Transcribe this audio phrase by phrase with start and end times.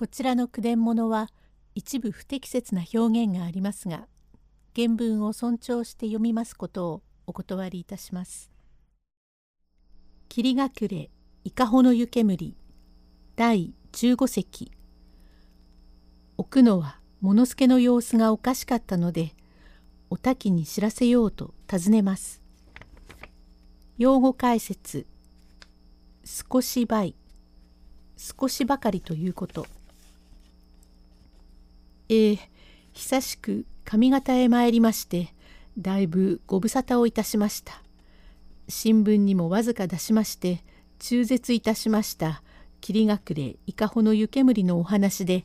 [0.00, 1.28] こちらの句伝物は
[1.74, 4.06] 一部不適切な表現がありますが
[4.74, 8.50] 原文を尊重して読みますことをお断りいたします。
[10.30, 11.10] 霧隠れ
[11.44, 12.56] 伊香保の湯煙
[13.36, 14.72] 第15席
[16.38, 19.34] 置くのは物助の様子がおかしかったので
[20.08, 22.40] お滝に知らせようと尋ねます。
[23.98, 25.06] 用語解説
[26.24, 27.14] 少し倍
[28.16, 29.66] 少しばかりということ。
[32.12, 32.38] えー、
[32.92, 35.32] 久しく上方へ参りまして
[35.78, 37.84] だいぶご無沙汰をいたしました
[38.68, 40.64] 新聞にもわずか出しまして
[40.98, 42.42] 中絶いたしました
[42.80, 45.44] 霧隠れ伊香保の湯煙のお話で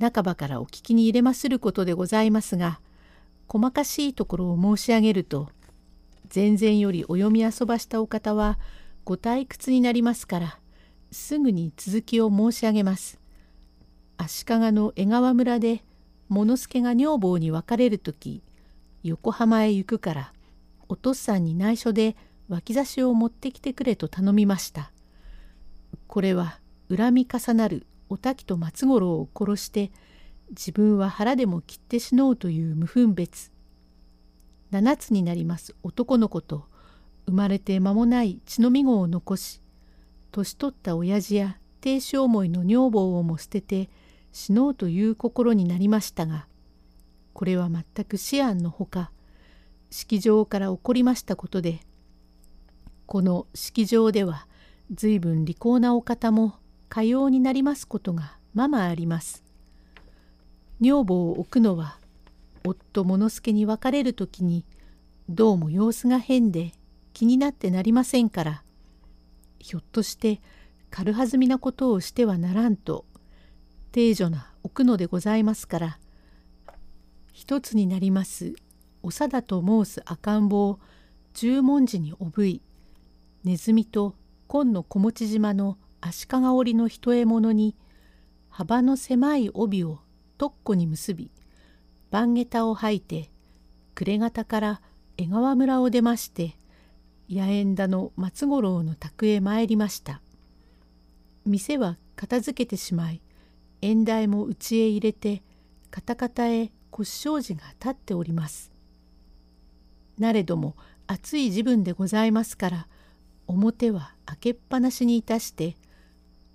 [0.00, 2.80] 半ばからお聞きに入れますることでございますが
[3.46, 5.48] 細かしいところを申し上げると
[6.34, 8.58] 前々よりお読み遊ばしたお方は
[9.04, 10.58] ご退屈になりますから
[11.12, 13.27] すぐに続きを申し上げます。
[14.28, 15.82] 足利の江川村で
[16.28, 18.42] 物助が女房に別れる時
[19.02, 20.32] 横浜へ行くから
[20.86, 22.14] お父さんに内緒で
[22.50, 24.90] 脇差しを持ってきてくれと頼みました。
[26.06, 26.60] これは
[26.94, 29.90] 恨み重なるお滝と松五郎を殺して
[30.50, 33.50] 自分は腹でも切って死のうという無分別。
[34.72, 36.66] 7つになります男の子と
[37.24, 39.62] 生まれて間もない血のみ子を残し
[40.30, 43.88] 年取った親父や亭主思いの女房をも捨てて
[44.32, 46.46] 死のうという心になりましたが
[47.32, 49.10] これは全く思案のほか
[49.90, 51.80] 式場から起こりましたことで
[53.06, 54.46] この式場では
[54.92, 56.56] 随分利口なお方も
[56.88, 59.44] かようになりますことがままあります。
[60.80, 61.98] 女房を置くのは
[62.64, 64.64] 夫物助に別れる時に
[65.28, 66.72] どうも様子が変で
[67.12, 68.62] 気になってなりませんから
[69.58, 70.40] ひょっとして
[70.90, 73.04] 軽はずみなことをしてはならんと
[73.92, 75.98] 定女な置くのでございますから
[77.32, 78.54] 一つになります
[79.02, 80.78] 長田と申す赤ん坊
[81.34, 82.62] 十文字におぶい
[83.44, 84.14] ネズミと
[84.46, 87.76] 紺の小持島の足利織の一獲物に
[88.48, 90.00] 幅の狭い帯を
[90.36, 91.30] とっこに結び
[92.10, 93.30] 番下駄を履いて
[93.94, 94.80] 暮れ方から
[95.16, 96.56] 江川村を出まして
[97.30, 100.22] 八重田の松五郎の宅へ参りました。
[101.48, 103.20] 店は片付けてしまい
[103.80, 105.42] 縁台も家へ入れて
[105.90, 108.72] カタカタへ腰障子が立っております。
[110.18, 110.74] なれども
[111.06, 112.88] 暑い時分でございますから
[113.46, 115.76] 表は開けっぱなしにいたして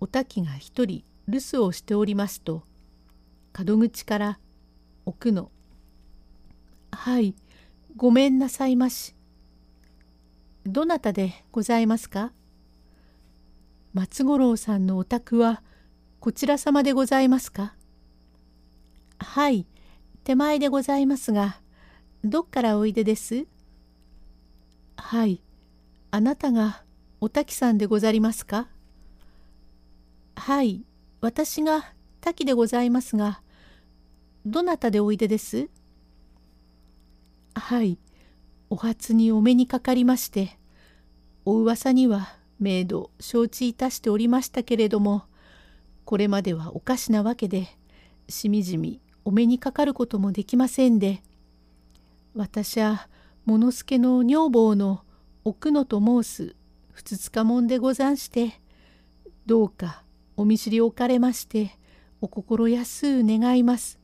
[0.00, 2.64] お滝が一人留守をしておりますと
[3.56, 4.38] 門口から
[5.06, 5.50] 奥の
[6.92, 7.34] 「はい
[7.96, 9.14] ごめんなさいまし」
[10.66, 12.32] 「どなたでございますか?」
[13.94, 15.62] 松五郎さんのお宅は
[16.22, 17.74] こちら様でございますか？
[19.18, 19.66] はい、
[20.22, 21.56] 手前でございますが、
[22.22, 23.44] どっからおいでです？
[24.96, 25.42] はい、
[26.12, 26.84] あなたが
[27.20, 28.68] お滝さんでござりますか？
[30.36, 30.84] はい、
[31.20, 33.42] 私が滝でございますが、
[34.46, 35.70] どなたでおいでです？
[37.56, 37.98] はい、
[38.70, 40.56] お初にお目にかかりまして、
[41.44, 42.28] お噂には
[42.60, 45.24] 明度承知いたしておりましたけれども、
[46.04, 47.68] これまではおかしなわけで
[48.28, 51.22] しみじみお目にかかることもできませんで
[52.34, 53.08] 私は
[53.44, 55.02] 物助の女房の
[55.44, 56.56] 奥野と申す
[56.92, 58.60] ふつつかもんでござんして
[59.46, 60.02] どうか
[60.36, 61.76] お見知りおかれまして
[62.20, 63.98] お心安う願います。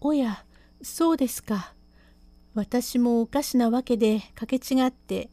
[0.00, 0.44] おや
[0.82, 1.74] そうですか。
[2.54, 5.28] 私もおかしなわけでかけ違って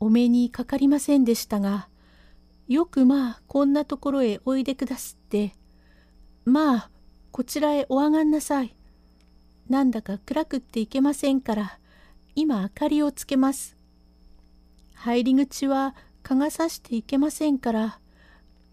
[0.00, 1.88] お目にかかりませんでしたが
[2.68, 5.54] よくまあこんなところへおいでくだすって。
[6.44, 6.90] まあ
[7.30, 8.76] こちらへお上がんなさい。
[9.70, 11.78] なんだか暗くっていけませんから
[12.34, 13.76] 今明かりをつけます。
[14.94, 18.00] 入り口は蚊がさしていけませんから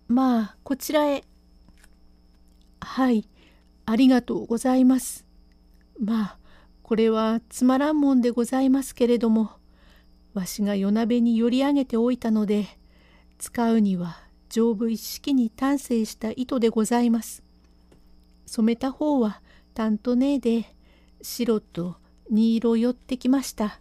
[0.08, 1.24] まあこちらへ。
[2.81, 3.28] はい
[3.86, 5.25] ありがとうございます。
[6.00, 6.38] まあ
[6.84, 9.52] これはつまらんもんでございますけれども
[10.34, 12.68] わしが夜鍋に寄り上げておいたので
[13.38, 14.18] 使うには
[14.50, 17.44] 丈夫一式に丹精した糸でございます。
[18.46, 19.42] 染めた方は
[19.74, 20.76] 担当ねえで
[21.22, 21.98] 白と
[22.30, 23.80] 二色寄ってきました。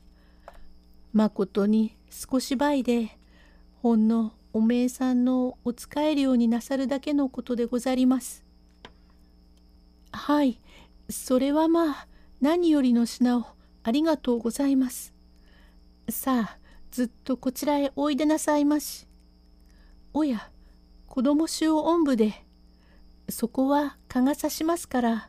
[1.13, 3.17] まことに少し倍で
[3.83, 8.45] ほんのおめえさんのお使えるようになさるだけのことでござります。
[10.13, 10.59] はい、
[11.11, 12.07] それはまあ
[12.41, 13.47] 何よりの品を
[13.83, 15.13] ありがとうございます。
[16.09, 16.59] さあ
[16.91, 19.07] ずっとこちらへおいでなさいまし。
[20.17, 20.49] おや
[21.09, 22.35] 子供衆おんぶで
[23.29, 25.29] そこは蚊が刺しますから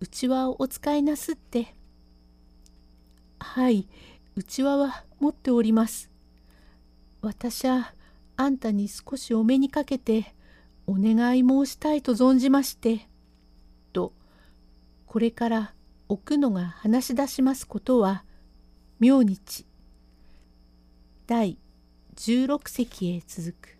[0.00, 1.74] うちわをお使いなすって。
[3.40, 3.88] はい、
[4.36, 6.10] うちわは持っております。
[7.22, 7.94] 私は
[8.36, 10.34] あんたに少しお目にかけて
[10.86, 13.08] お願い申したいと存じまして。
[13.94, 14.12] と
[15.06, 15.72] これから
[16.08, 18.24] 奥野が話し出しますことは
[19.00, 19.64] 明日
[21.26, 21.58] 第
[22.14, 23.77] 16席へ続く。